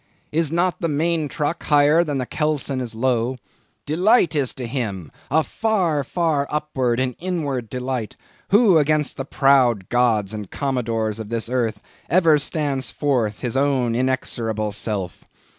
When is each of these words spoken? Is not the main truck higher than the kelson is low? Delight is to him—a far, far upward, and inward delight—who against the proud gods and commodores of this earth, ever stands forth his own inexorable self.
Is 0.31 0.51
not 0.51 0.81
the 0.81 0.87
main 0.87 1.27
truck 1.27 1.65
higher 1.65 2.03
than 2.03 2.17
the 2.17 2.25
kelson 2.25 2.81
is 2.81 2.95
low? 2.95 3.37
Delight 3.85 4.35
is 4.35 4.51
to 4.55 4.65
him—a 4.65 5.43
far, 5.43 6.03
far 6.03 6.47
upward, 6.49 6.99
and 6.99 7.13
inward 7.19 7.69
delight—who 7.69 8.79
against 8.79 9.15
the 9.15 9.25
proud 9.25 9.89
gods 9.89 10.33
and 10.33 10.49
commodores 10.49 11.19
of 11.19 11.29
this 11.29 11.47
earth, 11.47 11.81
ever 12.09 12.39
stands 12.39 12.89
forth 12.89 13.41
his 13.41 13.55
own 13.55 13.93
inexorable 13.93 14.71
self. 14.71 15.23